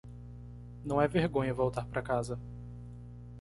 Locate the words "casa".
2.01-2.39